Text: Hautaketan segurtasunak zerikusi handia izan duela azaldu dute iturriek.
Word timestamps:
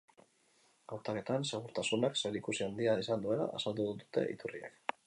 Hautaketan 0.95 1.45
segurtasunak 1.49 2.17
zerikusi 2.23 2.67
handia 2.69 2.99
izan 3.05 3.25
duela 3.29 3.51
azaldu 3.61 3.89
dute 4.03 4.27
iturriek. 4.37 4.87